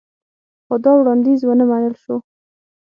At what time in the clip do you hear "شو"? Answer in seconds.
2.03-2.15